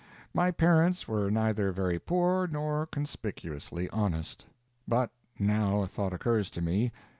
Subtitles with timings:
[0.33, 4.47] My parents were neither very poor nor conspicuously honest.
[4.87, 6.91] But now a thought occurs to me.